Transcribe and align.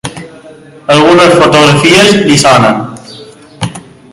Algunes 0.93 1.35
fotografies 1.41 2.17
li 2.31 2.39
sonen. 2.45 2.81